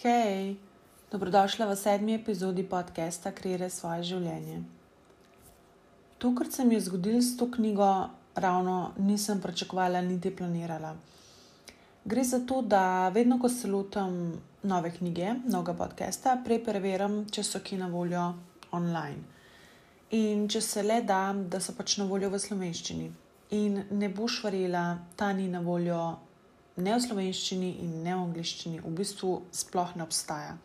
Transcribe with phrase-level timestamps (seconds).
[0.00, 0.56] Hej,
[1.12, 4.62] dobrodošla v sedmi epizodi podcasta Kreire svoje življenje.
[6.16, 10.94] To, kar se mi je zgodilo s to knjigo, ravno nisem pričakovala, niti planirala.
[12.04, 17.44] Gre za to, da vedno, ko se lotim nove knjige, novega podcasta, prej preverjam, če
[17.44, 18.24] so ki na voljo
[18.72, 19.20] online.
[20.16, 23.12] In če se le da, da so pač na voljo v slovenščini.
[23.60, 26.00] In ne boš verjela, ta ni na voljo
[26.80, 30.56] ne v slovenščini in ne v angliščini, v bistvu sploh ne obstaja.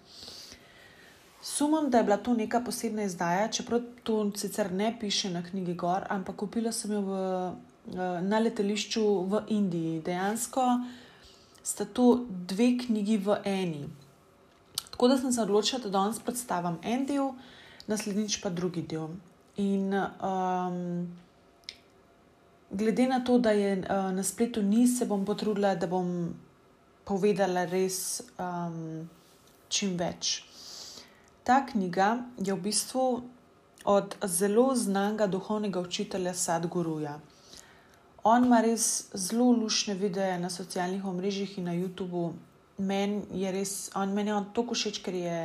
[1.45, 5.75] Sumam, da je bila to neka posebna izdaja, čeprav to sicer ne piše na knjigi
[5.77, 7.19] Gor, ampak kupila sem jo v,
[7.93, 10.01] eh, na letališču v Indiji.
[10.01, 10.63] Dejansko
[11.63, 13.85] sta to dve knjigi v eni.
[14.89, 17.33] Tako da sem se odločila, da danes predstavim en del,
[17.87, 19.09] naslednjič pa drugi del.
[19.57, 21.07] In um,
[22.71, 26.33] glede na to, da je uh, na spletu ni, se bom potrudila, da bom
[27.05, 29.09] povedala res um,
[29.69, 30.41] čim več.
[31.45, 33.05] Ta knjiga je v bistvu
[33.85, 37.19] od zelo znanega duhovnega učitelja Sadguruja.
[38.25, 42.31] On ima res zelo lušne videe na socialnih omrežjih in na YouTubu.
[42.77, 45.37] Meni je res, on meni je to všeč, ker je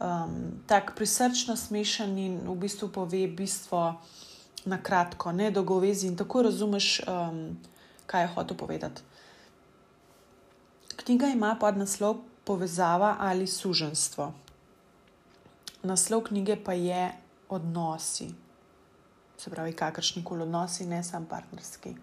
[0.00, 4.00] um, tako prisrčno smešen in v bistvu pove bistvo
[4.64, 7.58] na kratko, ne dolgovezi in tako razumeš, um,
[8.06, 9.02] kaj je hotel povedati.
[10.96, 14.32] Knjiga ima pod naslov Povezava ali suženstvo.
[15.82, 17.12] Naslov knjige pa je
[17.48, 18.28] Odnosi.
[19.38, 21.94] Se pravi, kakršni koli odnosi, ne samo partnerski.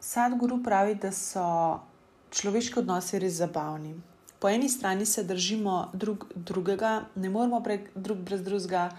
[0.00, 1.80] Sadguru pravi, da so
[2.30, 3.94] človeški odnosi res zabavni.
[4.40, 8.90] Po eni strani se držimo drug, drugega, ne moramo prek, drug brez drugega,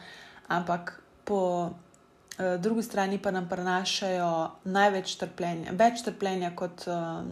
[0.47, 0.99] ampak
[1.31, 4.31] po uh, drugi strani pa nam prenašajo
[4.63, 7.29] največ trpljenja, več trpljenja kot um,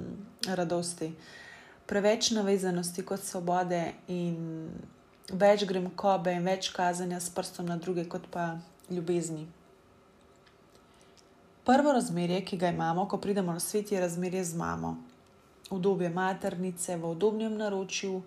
[0.47, 1.09] radosti,
[1.89, 4.69] preveč navezanosti kot svobode in
[5.35, 8.53] več gremkobe in več kazanja s prstom na druge kot pa
[8.90, 9.50] ljubezni.
[11.68, 14.96] Prvo razmerje, ki ga imamo, ko pridemo na svet, je razmerje z mamo.
[15.75, 18.22] Udobje maternice v udobnem naročju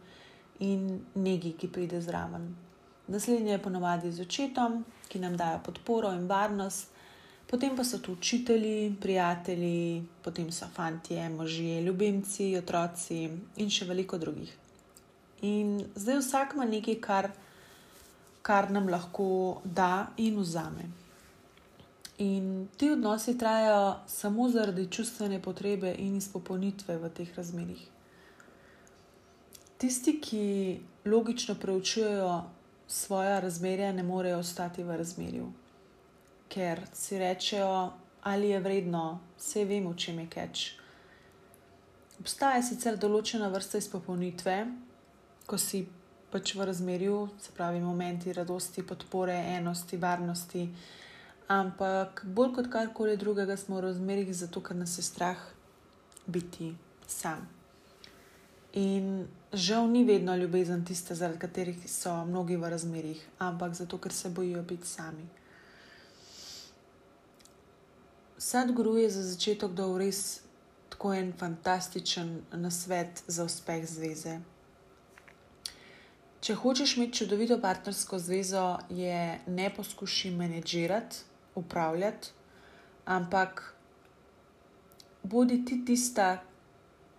[0.68, 2.52] in negi, ki pride zraven.
[3.08, 6.88] Naslednje je ponovadi z očetom, ki nam dajo podporo in varnost,
[7.50, 13.26] potem pa so tu učitelji, prijatelji, potem so fantje, možje, ljubimci, otroci
[13.60, 14.54] in še veliko drugih.
[15.44, 17.28] In zdaj vsak ima nekaj, kar,
[18.42, 20.88] kar nam lahko da in vzame.
[22.22, 27.84] In ti odnosi trajajo samo zaradi čustvene potrebe in izpopolnitve v teh razmerah.
[29.82, 30.44] Tisti, ki
[31.10, 32.34] logično preučujejo
[32.92, 35.46] svoje razmerje ne morejo ostati v razmerju,
[36.48, 37.92] ker si rečejo,
[38.22, 40.66] ali je vredno, vse vemo, če me keč.
[42.20, 44.56] Obstaja sicer določena vrsta izpopolnitve,
[45.48, 45.86] ko si
[46.32, 50.66] pač v razmerju, se pravi, momenti radosti, podpore, enosti, varnosti.
[51.48, 55.40] Ampak bolj kot karkoli drugega smo v razmerih, zato ker nas je strah
[56.28, 56.74] biti
[57.08, 57.61] sam.
[58.72, 64.12] In žal ni vedno ljubezen tista, zaradi katerih so mnogi v razmerih, ampak zato, ker
[64.12, 65.26] se bojijo biti sami.
[68.38, 70.40] Sadguru je za začetek dal res
[70.88, 74.38] tako en fantastičen nasvet za uspeh zveze.
[76.40, 81.16] Če hočeš imeti čudovito partnersko zvezo, je ne poskuši menedžirati,
[81.54, 82.32] upravljati,
[83.04, 83.62] ampak
[85.22, 86.42] bodi ti tista,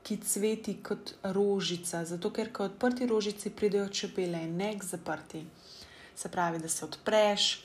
[0.03, 5.45] ki cveti kot rožica, zato ker ko odprti rožici pridejo čebele ne k zaprti.
[6.15, 7.63] Se pravi, da se odpreš,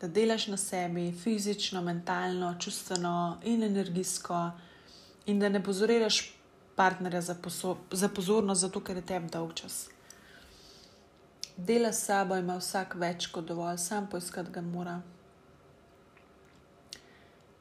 [0.00, 4.50] da delaš na sebi, fizično, mentalno, čustveno in energijsko,
[5.26, 6.34] in da ne pozoriraš
[6.76, 7.36] partnerja za,
[7.90, 9.88] za pozornost, zato ker je tebi dolg čas.
[11.56, 15.00] Dela s sabo ima vsak več kot dovolj, sam poiskati ga mora.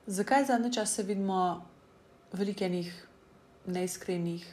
[0.08, 1.66] Zakaj zadnje čase vidimo
[2.34, 2.90] veliko enih
[3.66, 4.46] neiskrenih,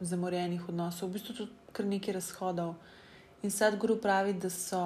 [0.00, 2.74] zamorjenih odnosov, v bistvu tudi kar nekaj razhodov.
[3.42, 4.80] In sad guru pravi, da so,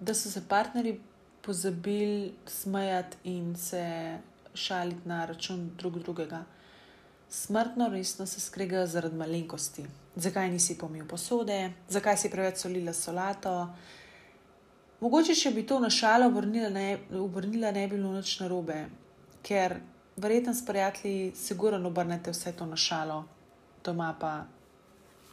[0.00, 1.00] da so se partnerji
[1.42, 4.18] pozabili smejati in se
[4.54, 6.44] šaliti na račun drug drugega.
[7.30, 9.84] Smrtno resno se skregajo zaradi malenkosti.
[10.16, 13.68] Zakaj nisi pomil posode, zakaj si preveč solila solato.
[15.00, 18.82] Mogoče, če bi to našalo obrnila, ne, obrnila, ne bi bilo noč narobe,
[19.46, 19.78] ker
[20.20, 23.24] verjetno s prijatelji, sigurno obrnete vse to na šalo,
[23.84, 24.44] doma pa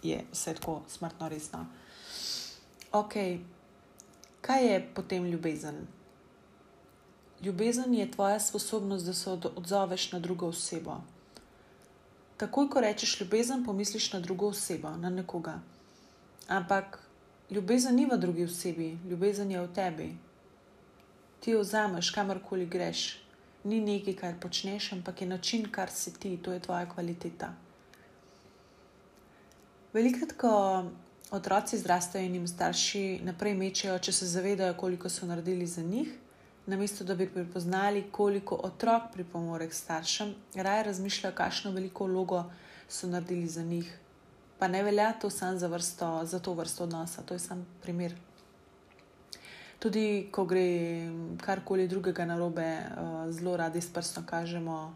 [0.03, 1.65] je vse tako smrtno resno.
[2.91, 3.13] Ok,
[4.41, 5.87] kaj je potem ljubezen?
[7.41, 11.01] Ljubezen je tvoja sposobnost, da se odzoveš na drugo osebo.
[12.37, 15.59] takoj, ko rečeš ljubezen, pomisliš na drugo osebo, na nekoga.
[16.47, 16.99] Ampak
[17.51, 20.17] ljubezen ni v drugi osebi, ljubezen je v tebi.
[21.39, 23.26] Ti jo vzameš, kamorkoli greš.
[23.67, 27.49] Ni nekaj, kar počneš, ampak je način, kar si ti, to je tvoja kvaliteta.
[29.93, 30.51] Velikrat, ko
[31.31, 36.13] otroci zrastejo in jim starši naprej mečejo, če se zavedajo, koliko so naredili za njih,
[36.65, 42.43] namesto da bi prepoznali, koliko otrok pripomore k staršem, raje razmišljajo, kakšno veliko vlogo
[42.87, 43.91] so naredili za njih.
[44.59, 48.15] Pa ne velja to samo za, vrsto, za to vrsto odnosa, to je samo primer.
[49.79, 50.65] Tudi, ko gre
[51.41, 54.95] karkoli drugega na robe, eh, zelo radi s prstom kažemo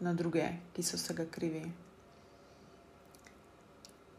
[0.00, 1.64] na druge, ki so se ga krivi.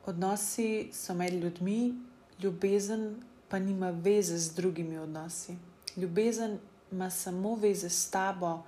[0.05, 1.95] Odnosi so med ljudmi,
[2.43, 3.15] ljubezen
[3.49, 5.55] pa nima veze z drugimi odnosi.
[5.97, 6.57] Ljubezen
[6.91, 8.63] ima samo veze s tabo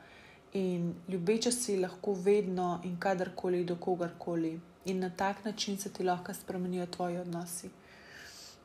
[0.54, 4.60] in ljubeča si lahko vedno in kadarkoli do kogarkoli.
[4.86, 7.70] In na tak način se ti lahko spremenijo tvoji odnosi,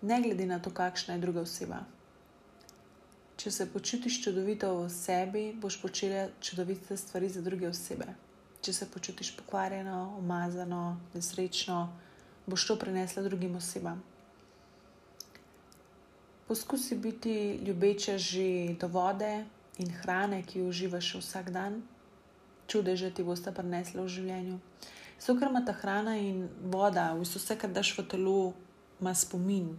[0.02, 1.82] ne glede na to, kakšna je druga oseba.
[3.42, 8.04] Če se počutiš čudovito v sebi, boš počela čudovite stvari za druge osebe.
[8.62, 11.78] Če se počutiš pokvarjeno, umazano, nesrečno,
[12.46, 13.98] boš to prenesla drugim osebam.
[16.46, 17.32] Poskusi biti
[17.66, 19.32] ljubeča že do vode
[19.82, 21.80] in hrane, ki jo uživaš vsak dan,
[22.70, 24.60] čudeže ti boste prenesla v življenju.
[25.18, 28.52] Zato, ker ima ta hrana in voda, vse, kar daš v telo,
[29.00, 29.74] ima spomin.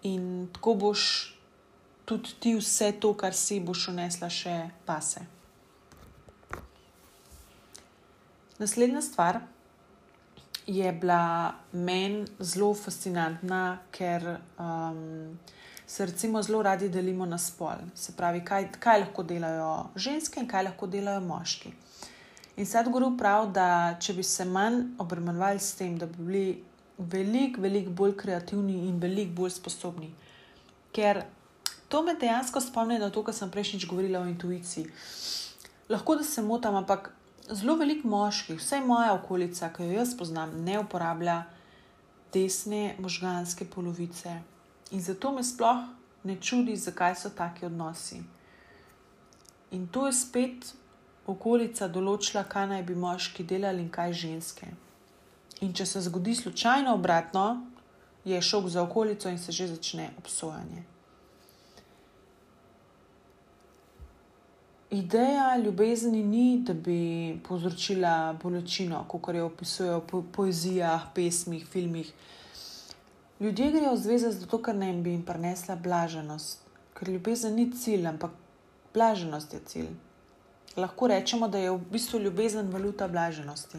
[0.00, 1.36] In tako boš
[2.10, 5.22] tudi ti vse to, kar si boš unesla, še pase.
[8.58, 9.40] Naslednja stvar
[10.66, 14.26] je bila meni zelo fascinantna, ker
[14.58, 15.38] um,
[15.86, 17.86] se recimo zelo radi delimo na spol.
[17.94, 21.72] Se pravi, kaj, kaj lahko delajo ženske in kaj lahko delajo moški.
[22.60, 26.46] In sad guru pravi, da če bi se manj obremenjevali s tem, da bi bili
[26.98, 30.12] veliko, veliko bolj kreativni in veliko bolj sposobni.
[30.92, 31.24] Ker
[31.90, 34.86] to me dejansko spomni na to, kar sem prejšnjič govorila o intuiciji.
[35.90, 37.10] Lahko da se motam, ampak
[37.50, 41.42] zelo veliko moških, vsaj moja okolica, ki jo jaz poznam, ne uporablja
[42.32, 44.36] desne možganske polovice.
[44.94, 45.82] In zato me sploh
[46.24, 48.22] ne čudi, zakaj so taki odnosi.
[49.70, 50.70] In to je spet
[51.26, 54.70] okolica določila, kaj naj bi moški delali in kaj ženske.
[55.66, 57.66] In če se zgodi slučajno obratno,
[58.24, 60.86] je šok za okolico in se že začne obsojanje.
[64.90, 72.12] Ideja ljubezni ni, da bi povzročila bolečino, kot jo opisujejo po poezijah, pesmih, filmih.
[73.40, 76.66] Ljudje grejo v zvezo zato, ker ne bi jim prinesla blaženost,
[76.98, 78.34] ker ljubezen ni cilj, ampak
[78.94, 79.94] blaženost je cilj.
[80.76, 83.78] Lahko rečemo, da je v bistvu ljubezen valuta blaženosti.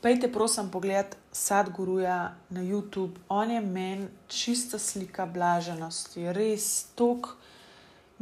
[0.00, 7.36] Pejte, prosim, pogled Sadguruja na YouTube, on je meni čista slika blaženosti, res tok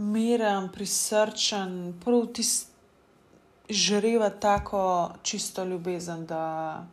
[0.00, 2.70] miren, prisrčen, prav tisti
[3.70, 6.86] žreva tako čisto ljubezen, da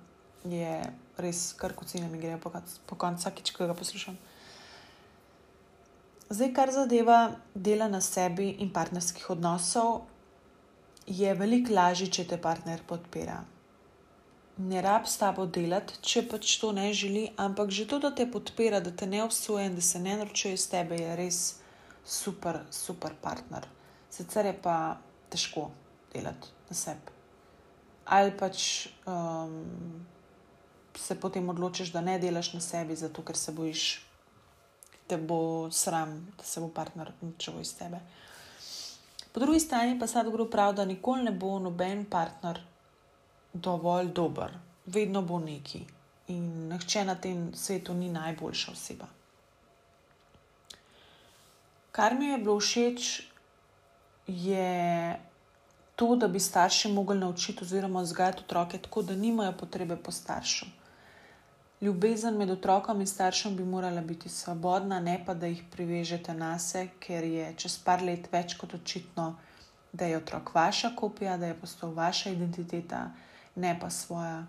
[0.46, 0.82] je
[1.18, 2.52] res kar kocine mi grejo po,
[2.86, 4.18] po koncu, vsakič, ko ga poslušam.
[6.30, 10.02] Zdaj, kar zadeva dela na sebi in partnerskih odnosov,
[11.08, 13.40] je veliko lažje, če te partner podpira.
[14.58, 18.26] Ne rab s tabo delati, če pač to ne želi, ampak že to, da te
[18.30, 21.40] podpira, da te ne obsoja in da se ne naročuje iz tebe, je res
[22.08, 23.68] super, super partner.
[24.10, 24.98] Sicer je pa
[25.30, 25.70] težko
[26.14, 27.18] delati na sebi.
[28.06, 28.88] Ali pač.
[29.06, 30.08] Um,
[30.98, 33.84] se potem odločiš, da ne delaš na sebi, zato ker se bojiš,
[35.10, 38.00] da bo sram, da se bo partner učil iz tebe.
[39.32, 42.62] Po drugi strani pa sad gre prav, da nikoli ne bo noben partner
[43.54, 45.86] dovolj dober, vedno bo neki
[46.28, 49.08] in nihče na tem svetu ni najboljša oseba.
[51.98, 53.22] Kar mi je bilo všeč,
[54.28, 55.20] je
[55.96, 60.66] to, da bi starši mogli naučiti oziroma vzgajati otroke tako, da nimajo potrebe po staršu.
[61.82, 66.60] Ljubezen med otrokom in staršem bi morala biti svobodna, ne pa da jih privežete na
[66.60, 69.36] sebe, ker je čez par let več kot očitno,
[69.94, 73.08] da je otrok vaša kopija, da je postal vaša identiteta,
[73.56, 74.46] ne pa svoja.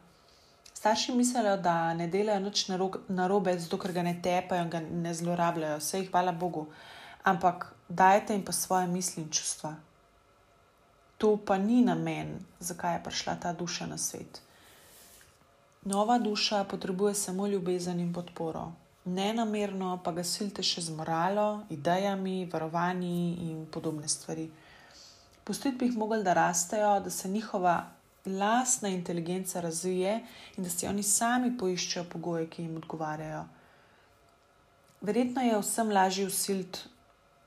[0.74, 2.68] Starši mislijo, da ne delajo nič
[3.08, 6.66] narobe, zato ker ga ne tepajo in ga ne zlorabljajo, vse jih hvala Bogu,
[7.22, 9.74] ampak dajte jim pa svoje misli in čustva.
[11.18, 14.40] To pa ni namen, zakaj je prišla ta duša na svet.
[15.84, 18.72] Nova duša potrebuje samo ljubezen in podporo.
[19.04, 24.50] Ne namerno pa ga silite še z moralo, idejami, varovanji in podobne stvari.
[25.44, 27.86] Pustiti bi jih mogli, da rastejo, da se njihova
[28.26, 30.20] lastna inteligenca razvije
[30.56, 33.46] in da si oni sami poiščejo pogoje, ki jim odgovarjajo.
[35.00, 36.78] Verjetno je vsem lažje usiliti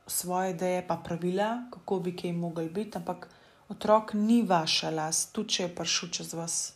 [0.07, 3.27] svoje ideje, pa pravila, kako bi kaj mogli biti, ampak
[3.69, 6.73] otrok ni vaša last, tudi če je prišel čez vas.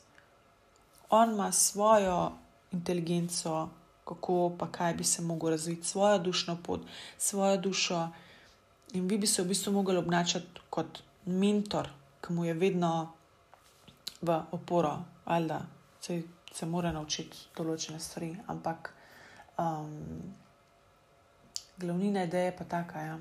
[1.10, 2.32] On ima svojo
[2.72, 3.70] inteligenco,
[4.06, 6.82] kako pa kaj bi se lahko razvil, svojo dušno pot,
[7.18, 8.10] svojo dušo.
[8.94, 11.90] In vi bi se v bistvu mogli obnašati kot mentor,
[12.22, 13.14] ki mu je vedno
[14.22, 15.62] v oporo, ali da
[16.02, 16.22] se,
[16.54, 18.36] se mora naučiti določene stvari.
[18.48, 18.94] Ampak
[19.58, 19.92] um,
[21.78, 23.00] glavnina ideje je pa taka.
[23.00, 23.18] Ja.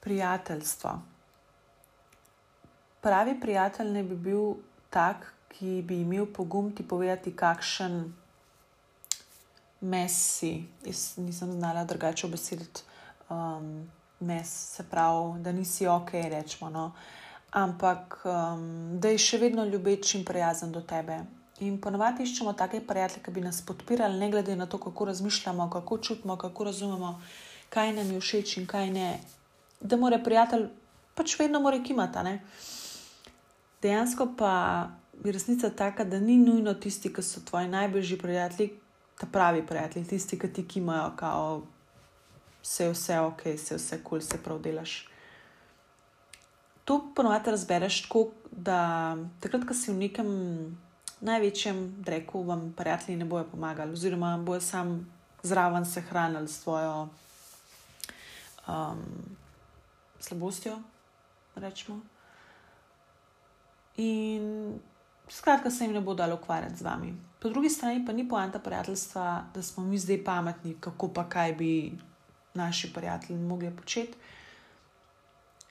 [0.00, 0.98] Prijateljstvo.
[3.00, 4.54] Pravi prijatelj ne bi bil
[4.90, 8.14] tak, ki bi imel pogum ti povedati, kakšen
[9.80, 10.64] mes si.
[10.84, 12.82] Jaz nisem znala drugače obesediti
[13.28, 13.90] um,
[14.20, 16.70] mes, se pravi, da nisi ok, rečemo.
[16.70, 16.92] No.
[17.50, 21.22] Ampak um, da je še vedno ljubeč in prijazen do tebe.
[21.60, 25.70] In ponovadi iščemo take prijatelje, ki bi nas podpirali, ne glede na to, kako razmišljamo,
[25.70, 27.20] kako čutimo, kako razumemo,
[27.68, 29.08] kaj nam je všeč in kaj ne.
[29.80, 30.68] Da mora prijatelj
[31.14, 32.38] pač vedno more kimati.
[33.82, 34.52] Dejansko pa
[35.24, 38.70] je resnica taka, da ni nujno tisti, ki so tvoji najbližji prijatelji,
[39.18, 41.62] ta pravi prijatelji, tisti, ki ti kimajo, kao
[42.62, 45.08] vse je vse ok, vse je vse kul, cool, vse prav delaš.
[46.84, 50.28] To ponovadi razbereš tako, da takrat, ko si v nekem
[51.20, 57.08] največjem dreku, vam prijatelji ne bojo pomagali, oziroma bojo sam zraven se hranili s svojo
[58.68, 58.98] um,
[60.20, 60.78] slabostjo,
[61.54, 62.00] rečemo.
[63.96, 64.74] In
[65.28, 67.14] skratka, se jim ne bo dalo ukvarjati z vami.
[67.40, 71.52] Po drugi strani pa ni poanta prijateljstva, da smo mi zdaj pametni, kako pa kaj
[71.52, 71.98] bi
[72.54, 74.14] naši prijatelji mogli početi.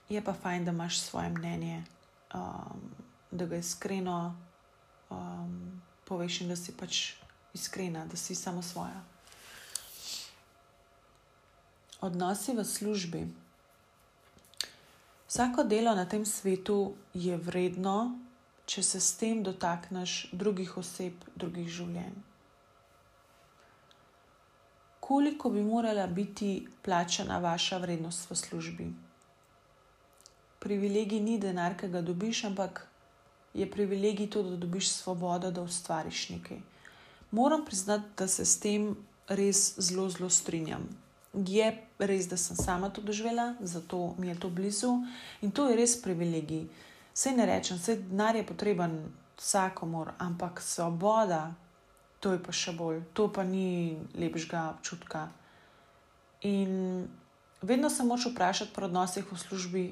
[0.09, 1.83] Je pa fajn, da imaš svoje mnenje,
[2.33, 2.91] um,
[3.31, 4.35] da ga iskreno
[5.09, 7.13] um, poveš in da si pač
[7.53, 9.03] iskrena, da si samo svoja.
[12.01, 13.27] Odnosi v službi.
[15.27, 18.19] Vsako delo na tem svetu je vredno,
[18.65, 22.15] če se s tem dotakneš drugih oseb, drugih življenj.
[24.99, 28.87] Koliko bi morala biti plačana vaša vrednost v službi?
[30.59, 32.83] Privilegij ni denar, ki ga dobiš, ampak
[33.53, 36.57] je privilegij to, da dobiš svobodo, da ustvariš nekaj.
[37.31, 38.95] Moram priznati, da se s tem
[39.27, 40.87] res zelo, zelo strinjam.
[41.33, 44.93] Je res, da sem sama to doživela, zato mi je to blizu
[45.41, 46.67] in to je res privilegij.
[47.13, 48.99] Vse ne rečem, vse denar je potreben
[49.37, 51.53] vsakomor, ampak svoboda,
[52.19, 55.27] to je pa še bolj, to pa ni lepšega občutka.
[56.41, 57.07] In
[57.61, 59.85] vedno se moč vprašati pri odnosih v službi,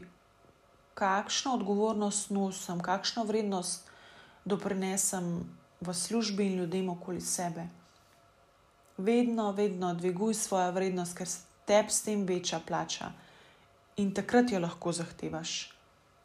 [0.96, 3.90] kakšno odgovornost nosim, kakšno vrednost
[4.46, 5.44] doprinesem
[5.82, 7.68] v službi in ljudem okoli sebe.
[8.98, 11.28] Vedno, vedno dviguj svojo vrednost, ker
[11.68, 13.12] tebi s tem večja plača
[13.98, 15.72] in takrat jo lahko zahtevaš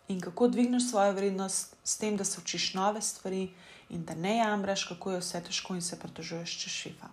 [0.08, 3.50] in kako dvigneš svojo vrednost s tem, da se učiš nove stvari
[3.90, 7.10] in da ne jamraš, kako je vse težko in se pritožuješ čez šifa.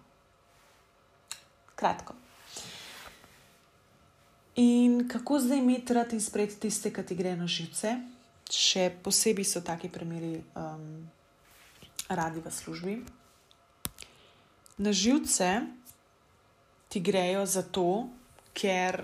[1.75, 2.13] Kratko.
[4.57, 7.91] In kako zdaj imeti rad in sprejeti tiste, ki ti gre na živce,
[8.49, 11.05] še posebej so taki primeri um,
[12.09, 12.95] radi v službi.
[14.81, 15.61] Na živce
[16.89, 18.07] ti grejo zato,
[18.57, 19.03] ker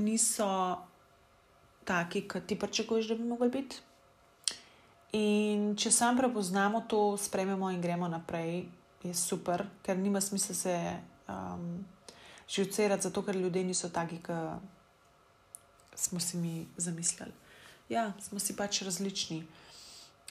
[0.00, 0.48] niso
[1.84, 3.84] taki, kot ti pričakuješ, da bi mogli biti.
[5.16, 8.64] In če sam prepoznamo to, sprememo in gremo naprej,
[9.04, 10.74] je super, ker nima smisla se
[11.28, 11.84] um,
[12.48, 14.60] živcerati, zato ker ljudje niso taki, kot
[15.94, 17.32] smo si mi zamislili.
[17.88, 19.42] Ja, smo si pač različni.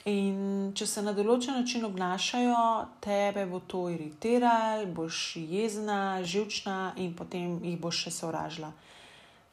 [0.07, 2.59] In če se na določen način obnašajo,
[3.03, 8.71] tebe bo to iritiralo, boš jezna, živčna in potem jih boš še sovražila.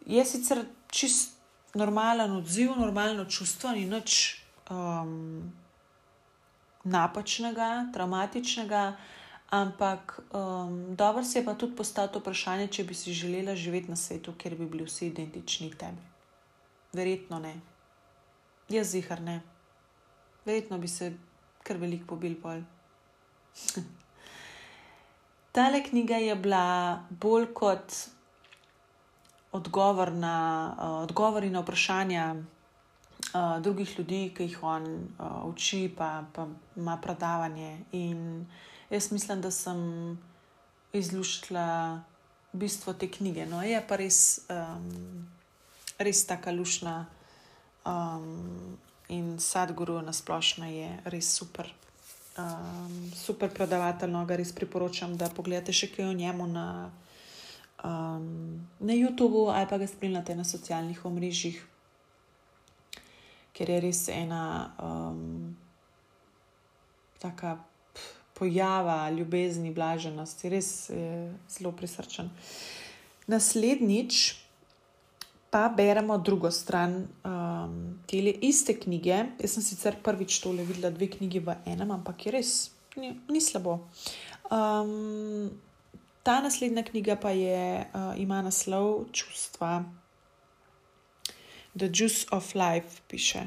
[0.07, 0.63] Je sicer
[0.95, 1.35] čist
[1.75, 4.21] normalen odziv, normalno čustvo, ni nič
[4.71, 5.51] um,
[6.85, 8.85] napačnega, traumatičnega,
[9.55, 13.97] ampak um, dobro se je pa tudi postaviti vprašanje, če bi si želela živeti na
[13.97, 16.03] svetu, kjer bi bili vsi identični tebi.
[16.93, 17.55] Verjetno ne.
[18.69, 19.41] Jaz zihar ne.
[20.45, 21.13] Verjetno bi se
[21.63, 22.65] kar veliko pobil pol.
[25.55, 27.95] Tale knjiga je bila bolj kot
[29.53, 30.37] odgovor na,
[30.75, 36.99] uh, odgovori na vprašanja uh, drugih ljudi, ki jih on uh, uči, pa, pa ima
[37.03, 37.85] predavanje.
[37.93, 38.47] In
[38.91, 39.81] jaz mislim, da sem
[40.93, 42.03] izluščila
[42.53, 43.47] bistvo te knjige.
[43.47, 45.27] No, je pa res, um,
[45.99, 47.05] res tako lušna,
[47.85, 51.69] Um, in Sadguru na splošno je res super.
[52.39, 56.67] Um, super predavatelj, no ga res priporočam, da pogledate še kaj o njemu na,
[57.85, 58.25] um,
[58.81, 61.61] na YouTubu ali pa ga spremljate na socialnih omrežjih,
[63.55, 64.41] ker je res ena
[64.83, 65.55] um,
[67.23, 67.59] taka
[68.35, 71.11] pojava ljubezni, blaženosti, res je
[71.51, 72.31] zelo prisrčen.
[73.27, 74.35] Naslednjič
[75.55, 77.75] pa beremo drugo stran um,
[78.11, 79.21] te iste knjige.
[79.39, 82.51] Jaz sem sicer prvič tole videla, dve knjigi v enem, ampak je res
[82.99, 83.79] ni, ni slabo.
[84.51, 85.55] Um,
[86.27, 89.85] ta naslednja knjiga pa je, uh, ima naslov Čustva.
[91.75, 93.47] The Juice of Life piše.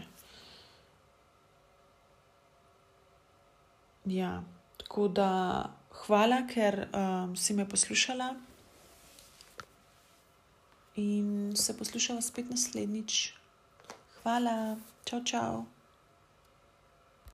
[4.05, 4.43] Ja,
[4.87, 5.69] tako da
[6.05, 8.35] hvala, ker um, si me poslušala
[10.95, 13.33] in se poslušala spet naslednjič.
[14.21, 15.65] Hvala, čau, čau.